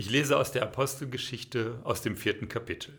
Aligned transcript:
Ich 0.00 0.08
lese 0.08 0.36
aus 0.36 0.52
der 0.52 0.62
Apostelgeschichte 0.62 1.80
aus 1.82 2.02
dem 2.02 2.16
vierten 2.16 2.46
Kapitel. 2.46 2.96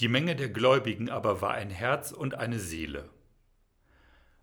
Die 0.00 0.08
Menge 0.08 0.34
der 0.34 0.48
Gläubigen 0.48 1.10
aber 1.10 1.40
war 1.40 1.52
ein 1.52 1.70
Herz 1.70 2.10
und 2.10 2.34
eine 2.34 2.58
Seele. 2.58 3.08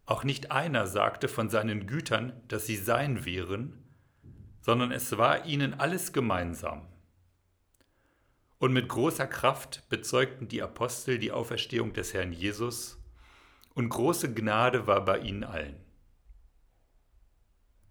Auch 0.05 0.23
nicht 0.23 0.51
einer 0.51 0.87
sagte 0.87 1.27
von 1.27 1.49
seinen 1.49 1.85
Gütern, 1.85 2.31
dass 2.47 2.65
sie 2.65 2.77
sein 2.77 3.25
wären, 3.25 3.83
sondern 4.61 4.93
es 4.93 5.17
war 5.17 5.45
ihnen 5.45 5.73
alles 5.73 6.13
gemeinsam. 6.13 6.87
Und 8.57 8.71
mit 8.71 8.87
großer 8.87 9.27
Kraft 9.27 9.83
bezeugten 9.89 10.47
die 10.47 10.61
Apostel 10.61 11.19
die 11.19 11.33
Auferstehung 11.33 11.91
des 11.91 12.13
Herrn 12.13 12.31
Jesus, 12.31 13.03
und 13.73 13.89
große 13.89 14.33
Gnade 14.33 14.87
war 14.87 15.03
bei 15.03 15.19
ihnen 15.19 15.43
allen. 15.43 15.88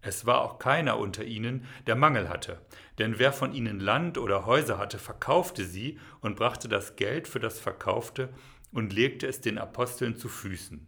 Es 0.01 0.25
war 0.25 0.41
auch 0.41 0.59
keiner 0.59 0.97
unter 0.97 1.25
ihnen, 1.25 1.65
der 1.85 1.95
Mangel 1.95 2.29
hatte, 2.29 2.61
denn 2.99 3.19
wer 3.19 3.33
von 3.33 3.53
ihnen 3.53 3.79
Land 3.79 4.17
oder 4.17 4.45
Häuser 4.45 4.77
hatte, 4.77 4.97
verkaufte 4.97 5.65
sie 5.65 5.99
und 6.21 6.37
brachte 6.37 6.69
das 6.69 6.95
Geld 6.95 7.27
für 7.27 7.39
das 7.39 7.59
Verkaufte 7.59 8.29
und 8.71 8.93
legte 8.93 9.27
es 9.27 9.41
den 9.41 9.57
Aposteln 9.57 10.15
zu 10.15 10.29
Füßen. 10.29 10.87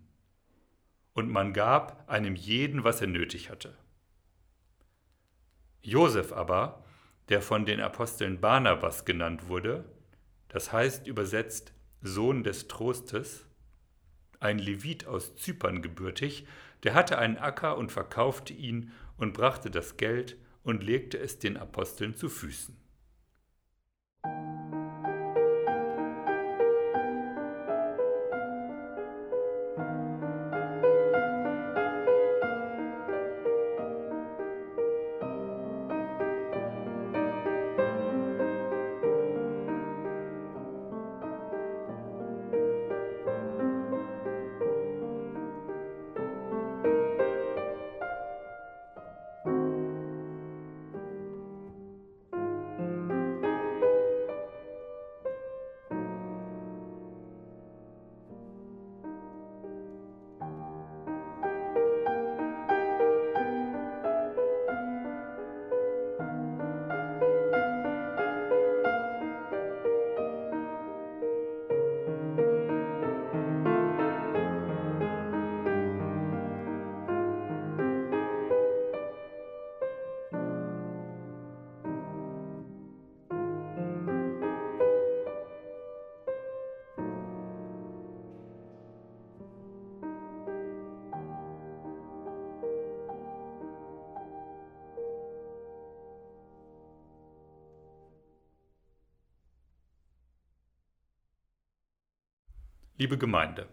Und 1.13 1.29
man 1.29 1.51
gab 1.51 2.09
einem 2.09 2.35
jeden, 2.35 2.85
was 2.85 3.01
er 3.01 3.07
nötig 3.07 3.49
hatte. 3.49 3.75
Josef 5.81 6.31
aber, 6.31 6.85
der 7.27 7.41
von 7.41 7.65
den 7.65 7.81
Aposteln 7.81 8.39
Barnabas 8.39 9.03
genannt 9.03 9.49
wurde, 9.49 9.83
das 10.47 10.71
heißt 10.71 11.07
übersetzt 11.07 11.73
Sohn 12.01 12.43
des 12.43 12.67
Trostes, 12.67 13.45
ein 14.39 14.57
Levit 14.57 15.05
aus 15.05 15.35
Zypern 15.35 15.81
gebürtig, 15.81 16.45
der 16.83 16.93
hatte 16.93 17.17
einen 17.17 17.37
Acker 17.37 17.77
und 17.77 17.91
verkaufte 17.91 18.53
ihn 18.53 18.91
und 19.17 19.33
brachte 19.33 19.69
das 19.69 19.97
Geld 19.97 20.37
und 20.63 20.83
legte 20.83 21.19
es 21.19 21.39
den 21.39 21.57
Aposteln 21.57 22.15
zu 22.15 22.29
Füßen. 22.29 22.80
Liebe 103.01 103.17
Gemeinde, 103.17 103.67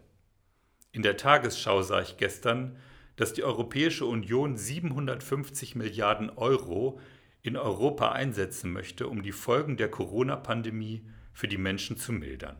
in 0.91 1.03
der 1.03 1.19
Tagesschau 1.19 1.83
sah 1.83 2.01
ich 2.01 2.17
gestern, 2.17 2.79
dass 3.17 3.35
die 3.35 3.45
Europäische 3.45 4.07
Union 4.07 4.57
750 4.57 5.75
Milliarden 5.75 6.31
Euro 6.31 6.99
in 7.43 7.59
Europa 7.59 8.13
einsetzen 8.13 8.73
möchte, 8.73 9.07
um 9.07 9.23
die 9.23 9.33
Folgen 9.33 9.77
der 9.77 9.91
Corona-Pandemie 9.91 11.07
für 11.35 11.47
die 11.47 11.59
Menschen 11.59 11.99
zu 11.99 12.15
mildern. 12.15 12.59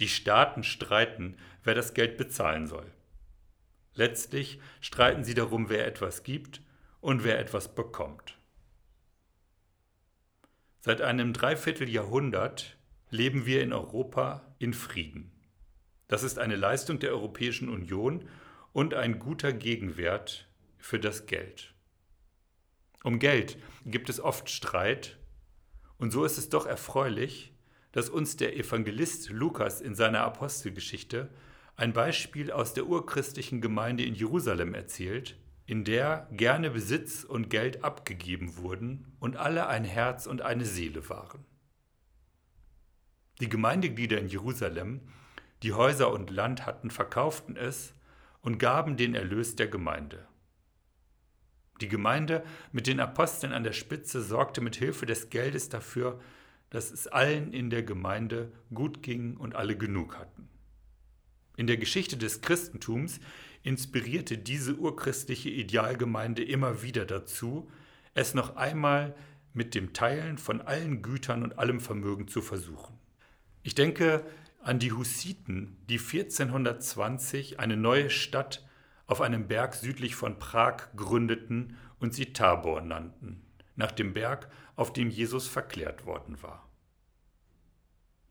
Die 0.00 0.08
Staaten 0.08 0.62
streiten, 0.62 1.38
wer 1.64 1.74
das 1.74 1.94
Geld 1.94 2.18
bezahlen 2.18 2.66
soll. 2.66 2.92
Letztlich 3.94 4.60
streiten 4.82 5.24
sie 5.24 5.32
darum, 5.32 5.70
wer 5.70 5.86
etwas 5.86 6.24
gibt 6.24 6.60
und 7.00 7.24
wer 7.24 7.38
etwas 7.38 7.74
bekommt. 7.74 8.36
Seit 10.80 11.00
einem 11.00 11.32
Dreivierteljahrhundert 11.32 12.76
leben 13.10 13.46
wir 13.46 13.62
in 13.62 13.72
Europa 13.72 14.42
in 14.58 14.74
Frieden. 14.74 15.30
Das 16.08 16.22
ist 16.22 16.38
eine 16.38 16.56
Leistung 16.56 16.98
der 16.98 17.10
Europäischen 17.10 17.68
Union 17.68 18.28
und 18.72 18.94
ein 18.94 19.18
guter 19.18 19.52
Gegenwert 19.52 20.48
für 20.78 20.98
das 20.98 21.26
Geld. 21.26 21.74
Um 23.02 23.18
Geld 23.18 23.58
gibt 23.84 24.08
es 24.08 24.20
oft 24.20 24.50
Streit, 24.50 25.18
und 25.98 26.12
so 26.12 26.24
ist 26.24 26.38
es 26.38 26.48
doch 26.48 26.66
erfreulich, 26.66 27.54
dass 27.92 28.10
uns 28.10 28.36
der 28.36 28.56
Evangelist 28.56 29.30
Lukas 29.30 29.80
in 29.80 29.94
seiner 29.94 30.20
Apostelgeschichte 30.20 31.30
ein 31.76 31.92
Beispiel 31.92 32.52
aus 32.52 32.74
der 32.74 32.86
urchristlichen 32.86 33.60
Gemeinde 33.60 34.04
in 34.04 34.14
Jerusalem 34.14 34.74
erzählt, 34.74 35.36
in 35.66 35.84
der 35.84 36.28
gerne 36.30 36.70
Besitz 36.70 37.24
und 37.24 37.48
Geld 37.48 37.84
abgegeben 37.84 38.56
wurden 38.58 39.16
und 39.18 39.36
alle 39.36 39.66
ein 39.66 39.84
Herz 39.84 40.26
und 40.26 40.42
eine 40.42 40.64
Seele 40.64 41.08
waren. 41.08 41.44
Die 43.40 43.48
Gemeindeglieder 43.48 44.18
in 44.18 44.28
Jerusalem, 44.28 45.00
die 45.62 45.72
Häuser 45.72 46.10
und 46.12 46.30
Land 46.30 46.64
hatten, 46.64 46.90
verkauften 46.90 47.56
es 47.56 47.92
und 48.40 48.58
gaben 48.58 48.96
den 48.96 49.14
Erlös 49.14 49.56
der 49.56 49.68
Gemeinde. 49.68 50.26
Die 51.80 51.88
Gemeinde 51.88 52.42
mit 52.72 52.86
den 52.86 53.00
Aposteln 53.00 53.52
an 53.52 53.64
der 53.64 53.72
Spitze 53.72 54.22
sorgte 54.22 54.62
mit 54.62 54.76
Hilfe 54.76 55.04
des 55.04 55.28
Geldes 55.28 55.68
dafür, 55.68 56.20
dass 56.70 56.90
es 56.90 57.06
allen 57.06 57.52
in 57.52 57.68
der 57.68 57.82
Gemeinde 57.82 58.50
gut 58.72 59.02
ging 59.02 59.36
und 59.36 59.54
alle 59.54 59.76
genug 59.76 60.18
hatten. 60.18 60.48
In 61.56 61.66
der 61.66 61.76
Geschichte 61.76 62.16
des 62.16 62.40
Christentums 62.40 63.20
inspirierte 63.62 64.38
diese 64.38 64.76
urchristliche 64.76 65.50
Idealgemeinde 65.50 66.42
immer 66.42 66.82
wieder 66.82 67.04
dazu, 67.04 67.70
es 68.14 68.32
noch 68.32 68.56
einmal 68.56 69.14
mit 69.52 69.74
dem 69.74 69.92
Teilen 69.92 70.38
von 70.38 70.60
allen 70.60 71.02
Gütern 71.02 71.42
und 71.42 71.58
allem 71.58 71.80
Vermögen 71.80 72.28
zu 72.28 72.40
versuchen. 72.42 72.98
Ich 73.66 73.74
denke 73.74 74.24
an 74.62 74.78
die 74.78 74.92
Hussiten, 74.92 75.76
die 75.88 75.98
1420 75.98 77.58
eine 77.58 77.76
neue 77.76 78.10
Stadt 78.10 78.64
auf 79.08 79.20
einem 79.20 79.48
Berg 79.48 79.74
südlich 79.74 80.14
von 80.14 80.38
Prag 80.38 80.94
gründeten 80.94 81.76
und 81.98 82.14
sie 82.14 82.32
Tabor 82.32 82.80
nannten, 82.80 83.44
nach 83.74 83.90
dem 83.90 84.14
Berg, 84.14 84.48
auf 84.76 84.92
dem 84.92 85.10
Jesus 85.10 85.48
verklärt 85.48 86.06
worden 86.06 86.40
war. 86.44 86.70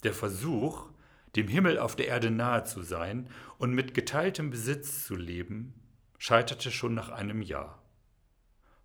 Der 0.03 0.13
Versuch, 0.13 0.89
dem 1.35 1.49
Himmel 1.49 1.79
auf 1.79 1.97
der 1.97 2.07
Erde 2.07 2.31
nahe 2.31 2.63
zu 2.63 2.81
sein 2.81 3.27
und 3.57 3.73
mit 3.73 3.93
geteiltem 3.93 4.51
Besitz 4.51 5.03
zu 5.03 5.17
leben, 5.17 5.73
scheiterte 6.17 6.71
schon 6.71 6.93
nach 6.93 7.09
einem 7.09 7.41
Jahr. 7.41 7.83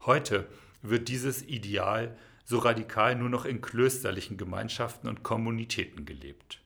Heute 0.00 0.48
wird 0.82 1.06
dieses 1.06 1.42
Ideal 1.42 2.18
so 2.50 2.58
radikal 2.58 3.14
nur 3.14 3.28
noch 3.28 3.44
in 3.44 3.60
klösterlichen 3.60 4.36
Gemeinschaften 4.36 5.06
und 5.06 5.22
Kommunitäten 5.22 6.04
gelebt. 6.04 6.60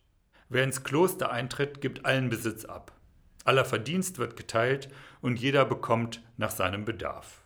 Wer 0.49 0.65
ins 0.65 0.83
Kloster 0.83 1.31
eintritt, 1.31 1.83
gibt 1.83 2.07
allen 2.07 2.31
Besitz 2.31 2.65
ab. 2.65 2.99
Aller 3.45 3.67
Verdienst 3.67 4.17
wird 4.17 4.35
geteilt 4.35 4.89
und 5.21 5.39
jeder 5.39 5.67
bekommt 5.67 6.23
nach 6.39 6.51
seinem 6.51 6.87
Bedarf. 6.87 7.43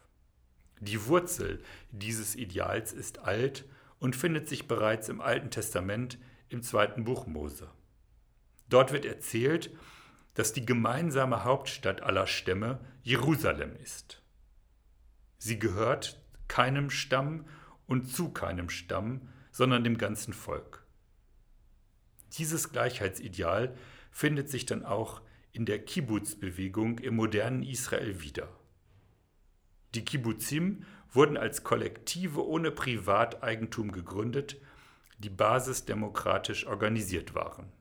Die 0.78 1.06
Wurzel 1.06 1.60
dieses 1.90 2.36
Ideals 2.36 2.92
ist 2.92 3.18
alt 3.18 3.64
und 3.98 4.14
findet 4.14 4.48
sich 4.48 4.68
bereits 4.68 5.08
im 5.08 5.20
Alten 5.20 5.50
Testament 5.50 6.16
im 6.48 6.62
zweiten 6.62 7.02
Buch 7.02 7.26
Mose. 7.26 7.68
Dort 8.68 8.92
wird 8.92 9.04
erzählt, 9.04 9.76
dass 10.34 10.52
die 10.52 10.64
gemeinsame 10.64 11.42
Hauptstadt 11.42 12.04
aller 12.04 12.28
Stämme 12.28 12.78
Jerusalem 13.02 13.74
ist. 13.82 14.22
Sie 15.38 15.58
gehört 15.58 16.22
keinem 16.46 16.90
Stamm 16.90 17.44
und 17.88 18.14
zu 18.14 18.28
keinem 18.30 18.70
Stamm, 18.70 19.28
sondern 19.50 19.82
dem 19.82 19.98
ganzen 19.98 20.32
Volk. 20.32 20.86
Dieses 22.34 22.70
Gleichheitsideal 22.70 23.74
findet 24.12 24.48
sich 24.50 24.66
dann 24.66 24.84
auch 24.84 25.22
in 25.50 25.64
der 25.64 25.84
Kibbutz-Bewegung 25.84 26.98
im 26.98 27.16
modernen 27.16 27.64
Israel 27.64 28.22
wieder. 28.22 28.48
Die 29.94 30.04
Kibbuzim 30.04 30.84
wurden 31.10 31.36
als 31.36 31.64
Kollektive 31.64 32.46
ohne 32.46 32.70
Privateigentum 32.70 33.90
gegründet, 33.90 34.60
die 35.18 35.30
basisdemokratisch 35.30 36.66
organisiert 36.66 37.34
waren. 37.34 37.72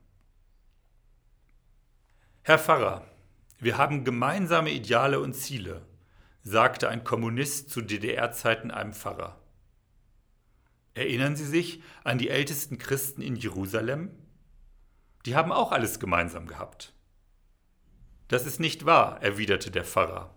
Herr 2.42 2.58
Pfarrer, 2.58 3.06
wir 3.58 3.76
haben 3.76 4.04
gemeinsame 4.04 4.70
Ideale 4.70 5.20
und 5.20 5.34
Ziele, 5.34 5.86
sagte 6.42 6.88
ein 6.88 7.04
Kommunist 7.04 7.68
zu 7.68 7.82
DDR-Zeiten 7.82 8.70
einem 8.70 8.94
Pfarrer. 8.94 9.37
Erinnern 10.98 11.36
Sie 11.36 11.44
sich 11.44 11.80
an 12.02 12.18
die 12.18 12.28
ältesten 12.28 12.76
Christen 12.76 13.22
in 13.22 13.36
Jerusalem? 13.36 14.10
Die 15.26 15.36
haben 15.36 15.52
auch 15.52 15.70
alles 15.70 16.00
gemeinsam 16.00 16.48
gehabt. 16.48 16.92
Das 18.26 18.46
ist 18.46 18.58
nicht 18.58 18.84
wahr, 18.84 19.22
erwiderte 19.22 19.70
der 19.70 19.84
Pfarrer. 19.84 20.34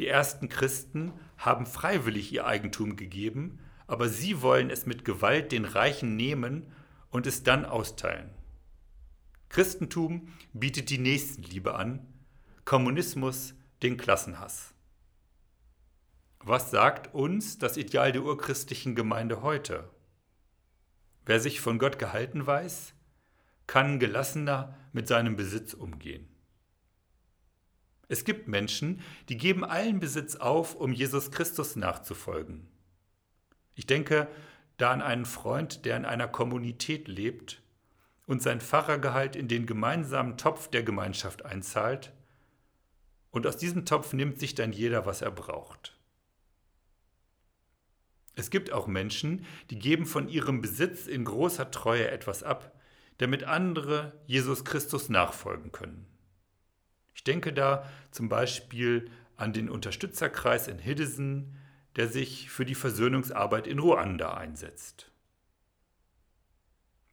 Die 0.00 0.08
ersten 0.08 0.48
Christen 0.48 1.12
haben 1.38 1.66
freiwillig 1.66 2.32
ihr 2.32 2.46
Eigentum 2.46 2.96
gegeben, 2.96 3.60
aber 3.86 4.08
sie 4.08 4.42
wollen 4.42 4.70
es 4.70 4.86
mit 4.86 5.04
Gewalt 5.04 5.52
den 5.52 5.64
Reichen 5.64 6.16
nehmen 6.16 6.72
und 7.10 7.28
es 7.28 7.44
dann 7.44 7.64
austeilen. 7.64 8.30
Christentum 9.50 10.32
bietet 10.52 10.90
die 10.90 10.98
Nächstenliebe 10.98 11.76
an, 11.76 12.04
Kommunismus 12.64 13.54
den 13.84 13.96
Klassenhass. 13.98 14.74
Was 16.44 16.72
sagt 16.72 17.14
uns 17.14 17.58
das 17.58 17.76
Ideal 17.76 18.10
der 18.10 18.24
urchristlichen 18.24 18.96
Gemeinde 18.96 19.42
heute? 19.42 19.88
Wer 21.24 21.38
sich 21.38 21.60
von 21.60 21.78
Gott 21.78 22.00
gehalten 22.00 22.44
weiß, 22.44 22.94
kann 23.68 24.00
gelassener 24.00 24.76
mit 24.92 25.06
seinem 25.06 25.36
Besitz 25.36 25.72
umgehen. 25.72 26.28
Es 28.08 28.24
gibt 28.24 28.48
Menschen, 28.48 29.02
die 29.28 29.36
geben 29.36 29.64
allen 29.64 30.00
Besitz 30.00 30.34
auf, 30.34 30.74
um 30.74 30.92
Jesus 30.92 31.30
Christus 31.30 31.76
nachzufolgen. 31.76 32.66
Ich 33.76 33.86
denke 33.86 34.26
da 34.78 34.90
an 34.90 35.00
einen 35.00 35.26
Freund, 35.26 35.84
der 35.84 35.96
in 35.96 36.04
einer 36.04 36.26
Kommunität 36.26 37.06
lebt 37.06 37.62
und 38.26 38.42
sein 38.42 38.60
Pfarrergehalt 38.60 39.36
in 39.36 39.46
den 39.46 39.64
gemeinsamen 39.64 40.36
Topf 40.36 40.66
der 40.66 40.82
Gemeinschaft 40.82 41.44
einzahlt, 41.44 42.12
und 43.30 43.46
aus 43.46 43.56
diesem 43.56 43.86
Topf 43.86 44.12
nimmt 44.12 44.40
sich 44.40 44.56
dann 44.56 44.72
jeder, 44.72 45.06
was 45.06 45.22
er 45.22 45.30
braucht. 45.30 45.91
Es 48.34 48.50
gibt 48.50 48.72
auch 48.72 48.86
Menschen, 48.86 49.44
die 49.70 49.78
geben 49.78 50.06
von 50.06 50.28
ihrem 50.28 50.60
Besitz 50.62 51.06
in 51.06 51.24
großer 51.24 51.70
Treue 51.70 52.10
etwas 52.10 52.42
ab, 52.42 52.78
damit 53.18 53.44
andere 53.44 54.20
Jesus 54.26 54.64
Christus 54.64 55.08
nachfolgen 55.08 55.70
können. 55.70 56.06
Ich 57.14 57.24
denke 57.24 57.52
da 57.52 57.88
zum 58.10 58.28
Beispiel 58.28 59.10
an 59.36 59.52
den 59.52 59.68
Unterstützerkreis 59.68 60.66
in 60.68 60.78
Hiddesen, 60.78 61.56
der 61.96 62.08
sich 62.08 62.48
für 62.50 62.64
die 62.64 62.74
Versöhnungsarbeit 62.74 63.66
in 63.66 63.78
Ruanda 63.78 64.34
einsetzt. 64.34 65.10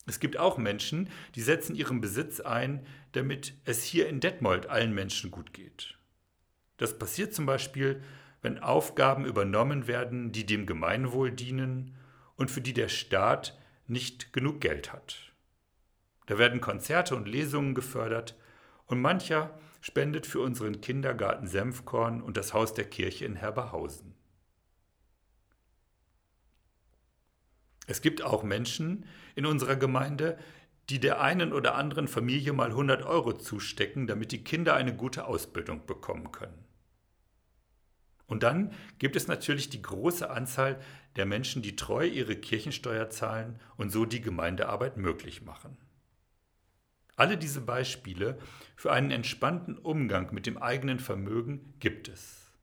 Es 0.06 0.20
gibt 0.20 0.38
auch 0.38 0.58
Menschen, 0.58 1.10
die 1.36 1.42
setzen 1.42 1.76
ihren 1.76 2.02
Besitz 2.02 2.40
ein, 2.40 2.86
damit 3.12 3.54
es 3.66 3.84
hier 3.84 4.08
in 4.08 4.20
Detmold 4.20 4.68
allen 4.68 4.94
Menschen 4.94 5.30
gut 5.30 5.54
geht. 5.54 5.98
Das 6.78 6.98
passiert 6.98 7.34
zum 7.34 7.46
Beispiel, 7.46 8.02
wenn 8.42 8.60
Aufgaben 8.60 9.26
übernommen 9.26 9.88
werden, 9.88 10.32
die 10.32 10.46
dem 10.46 10.66
Gemeinwohl 10.66 11.32
dienen 11.32 11.96
und 12.36 12.52
für 12.52 12.62
die 12.62 12.74
der 12.74 12.90
Staat 12.90 13.58
nicht 13.88 14.34
genug 14.34 14.62
Geld 14.62 14.94
hat. 14.94 15.34
Da 16.28 16.38
werden 16.38 16.62
Konzerte 16.62 17.16
und 17.16 17.28
Lesungen 17.28 17.74
gefördert 17.74 18.38
und 18.86 19.02
mancher 19.02 19.58
spendet 19.82 20.28
für 20.28 20.42
unseren 20.42 20.82
Kindergarten 20.82 21.48
Senfkorn 21.48 22.22
und 22.22 22.38
das 22.38 22.54
Haus 22.54 22.74
der 22.74 22.86
Kirche 22.86 23.26
in 23.26 23.36
Herberhausen. 23.36 24.14
Es 27.88 28.02
gibt 28.02 28.22
auch 28.22 28.44
Menschen 28.44 29.06
in 29.36 29.48
unserer 29.48 29.76
Gemeinde, 29.76 30.38
die 30.90 31.00
der 31.00 31.22
einen 31.22 31.54
oder 31.54 31.76
anderen 31.76 32.08
Familie 32.08 32.54
mal 32.54 32.70
100 32.70 33.04
Euro 33.04 33.34
zustecken, 33.34 34.06
damit 34.06 34.32
die 34.32 34.44
Kinder 34.44 34.76
eine 34.76 34.96
gute 34.96 35.26
Ausbildung 35.26 35.86
bekommen 35.88 36.32
können. 36.32 36.69
Und 38.30 38.44
dann 38.44 38.72
gibt 39.00 39.16
es 39.16 39.28
natürlich 39.28 39.70
die 39.70 39.82
große 39.82 40.30
Anzahl 40.30 40.80
der 41.16 41.26
Menschen, 41.26 41.62
die 41.62 41.76
treu 41.76 42.06
ihre 42.06 42.36
Kirchensteuer 42.36 43.10
zahlen 43.10 43.60
und 43.76 43.92
so 43.92 44.06
die 44.06 44.22
Gemeindearbeit 44.22 44.98
möglich 44.98 45.42
machen. 45.42 45.78
Alle 47.16 47.38
diese 47.38 47.60
Beispiele 47.60 48.38
für 48.78 48.94
einen 48.94 49.12
entspannten 49.12 49.78
Umgang 49.78 50.34
mit 50.34 50.46
dem 50.46 50.58
eigenen 50.58 51.00
Vermögen 51.00 51.74
gibt 51.80 52.08
es. 52.08 52.54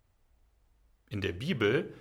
In 1.11 1.21
der 1.21 1.33
Bibel 1.33 1.93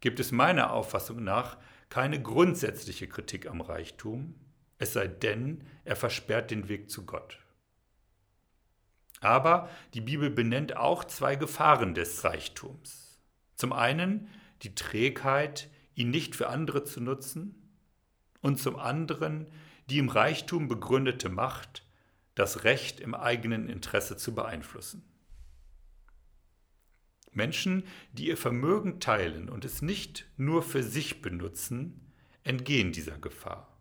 gibt 0.00 0.20
es 0.20 0.30
meiner 0.30 0.72
Auffassung 0.72 1.24
nach 1.24 1.56
keine 1.88 2.22
grundsätzliche 2.22 3.08
Kritik 3.08 3.48
am 3.48 3.62
Reichtum, 3.62 4.34
es 4.78 4.92
sei 4.92 5.08
denn, 5.08 5.64
er 5.84 5.96
versperrt 5.96 6.50
den 6.50 6.68
Weg 6.68 6.90
zu 6.90 7.06
Gott. 7.06 7.38
Aber 9.20 9.70
die 9.94 10.02
Bibel 10.02 10.28
benennt 10.28 10.76
auch 10.76 11.04
zwei 11.04 11.34
Gefahren 11.36 11.94
des 11.94 12.22
Reichtums. 12.22 13.05
Zum 13.56 13.72
einen 13.72 14.28
die 14.62 14.74
Trägheit, 14.74 15.68
ihn 15.94 16.10
nicht 16.10 16.36
für 16.36 16.48
andere 16.48 16.84
zu 16.84 17.00
nutzen, 17.00 17.62
und 18.40 18.60
zum 18.60 18.76
anderen 18.76 19.50
die 19.88 19.98
im 19.98 20.08
Reichtum 20.08 20.68
begründete 20.68 21.28
Macht, 21.28 21.84
das 22.34 22.64
Recht 22.64 23.00
im 23.00 23.14
eigenen 23.14 23.68
Interesse 23.68 24.16
zu 24.16 24.34
beeinflussen. 24.34 25.04
Menschen, 27.32 27.84
die 28.12 28.28
ihr 28.28 28.36
Vermögen 28.36 28.98
teilen 28.98 29.48
und 29.48 29.64
es 29.64 29.82
nicht 29.82 30.26
nur 30.36 30.62
für 30.62 30.82
sich 30.82 31.22
benutzen, 31.22 32.12
entgehen 32.44 32.92
dieser 32.92 33.18
Gefahr. 33.18 33.76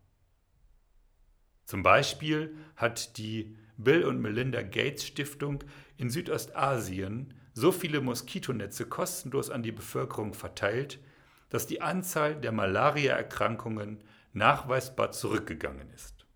Zum 1.66 1.81
Beispiel 1.83 2.56
hat 2.75 3.18
die 3.18 3.56
Bill 3.78 4.04
und 4.06 4.21
Melinda 4.21 4.62
Gates 4.62 5.06
Stiftung 5.06 5.63
in 5.98 6.10
Südostasien 6.10 7.33
so 7.56 7.72
viele 7.72 8.02
Moskitonetze 8.02 8.86
kostenlos 8.86 9.50
an 9.50 9.63
die 9.63 9.72
Bevölkerung 9.72 10.34
verteilt, 10.34 11.00
dass 11.50 11.66
die 11.66 11.81
Anzahl 11.81 12.36
der 12.36 12.52
Malariaerkrankungen 12.52 14.04
nachweisbar 14.34 15.12
zurückgegangen 15.12 15.90
ist. 15.92 16.28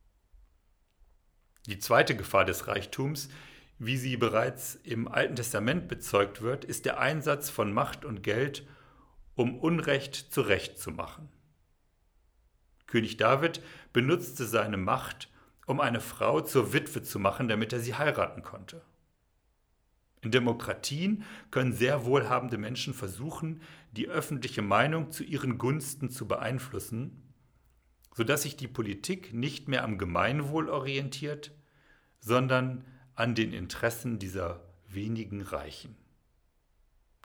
Die 1.67 1.77
zweite 1.77 2.15
Gefahr 2.15 2.45
des 2.45 2.67
Reichtums, 2.67 3.29
wie 3.77 3.97
sie 3.97 4.15
bereits 4.15 4.75
im 4.75 5.09
Alten 5.09 5.35
Testament 5.35 5.89
bezeugt 5.89 6.41
wird, 6.41 6.63
ist 6.63 6.85
der 6.85 6.99
Einsatz 6.99 7.49
von 7.49 7.73
Macht 7.73 8.05
und 8.05 8.23
Geld, 8.23 8.65
um 9.35 9.59
Unrecht 9.59 10.15
zu 10.15 10.41
Recht 10.41 10.79
zu 10.79 10.91
machen. 10.91 11.29
König 12.87 13.17
David 13.17 13.61
benutzte 13.91 14.45
seine 14.45 14.77
Macht, 14.77 15.29
um 15.65 15.81
eine 15.81 15.99
Frau 15.99 16.39
zur 16.39 16.71
Witwe 16.71 17.03
zu 17.03 17.19
machen, 17.19 17.49
damit 17.49 17.73
er 17.73 17.81
sie 17.81 17.95
heiraten 17.95 18.41
konnte. 18.41 18.81
In 20.21 20.31
Demokratien 20.31 21.23
können 21.49 21.73
sehr 21.73 22.05
wohlhabende 22.05 22.57
Menschen 22.57 22.93
versuchen, 22.93 23.61
die 23.91 24.07
öffentliche 24.07 24.61
Meinung 24.61 25.11
zu 25.11 25.23
ihren 25.23 25.57
Gunsten 25.57 26.09
zu 26.09 26.27
beeinflussen, 26.27 27.23
sodass 28.13 28.41
sich 28.41 28.57
die 28.57 28.67
Politik 28.67 29.33
nicht 29.33 29.67
mehr 29.67 29.83
am 29.83 29.97
Gemeinwohl 29.97 30.69
orientiert, 30.69 31.51
sondern 32.19 32.83
an 33.15 33.33
den 33.33 33.53
Interessen 33.53 34.19
dieser 34.19 34.61
wenigen 34.87 35.41
Reichen. 35.41 35.95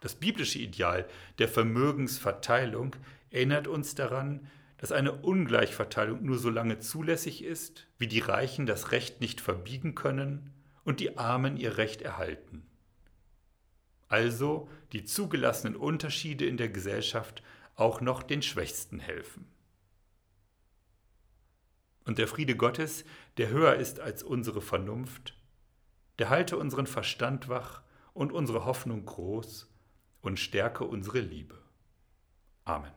Das 0.01 0.15
biblische 0.15 0.59
Ideal 0.59 1.09
der 1.39 1.49
Vermögensverteilung 1.49 2.95
erinnert 3.31 3.67
uns 3.67 3.95
daran, 3.95 4.47
dass 4.77 4.93
eine 4.93 5.13
Ungleichverteilung 5.13 6.23
nur 6.23 6.39
so 6.39 6.51
lange 6.51 6.79
zulässig 6.79 7.43
ist, 7.43 7.87
wie 7.99 8.07
die 8.07 8.21
Reichen 8.21 8.67
das 8.67 8.93
Recht 8.93 9.21
nicht 9.21 9.41
verbiegen 9.41 9.95
können 9.95 10.53
und 10.85 11.01
die 11.01 11.17
Armen 11.17 11.57
ihr 11.57 11.79
Recht 11.79 12.03
erhalten. 12.03 12.67
Also 14.09 14.69
die 14.93 15.05
zugelassenen 15.05 15.77
Unterschiede 15.77 16.47
in 16.47 16.57
der 16.57 16.69
Gesellschaft 16.69 17.43
auch 17.75 18.01
noch 18.01 18.23
den 18.23 18.43
Schwächsten 18.43 19.01
helfen. 19.01 19.47
Und 22.05 22.19
der 22.19 22.29
Friede 22.29 22.57
Gottes, 22.57 23.05
der 23.39 23.49
höher 23.49 23.77
ist 23.77 24.01
als 24.01 24.23
unsere 24.23 24.61
Vernunft, 24.61 25.37
der 26.19 26.29
halte 26.29 26.57
unseren 26.57 26.87
Verstand 26.87 27.49
wach 27.49 27.83
und 28.13 28.33
unsere 28.33 28.65
Hoffnung 28.65 29.05
groß 29.05 29.69
und 30.21 30.39
stärke 30.39 30.85
unsere 30.85 31.21
Liebe. 31.21 31.59
Amen. 32.65 32.93